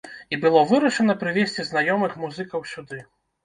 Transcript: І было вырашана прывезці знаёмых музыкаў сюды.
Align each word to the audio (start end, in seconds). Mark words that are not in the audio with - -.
І 0.35 0.37
было 0.45 0.63
вырашана 0.71 1.17
прывезці 1.21 1.67
знаёмых 1.69 2.19
музыкаў 2.25 2.69
сюды. 2.75 3.07